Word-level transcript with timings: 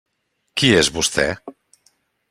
Qui 0.61 0.71
és 0.79 0.91
vostè? 0.97 1.29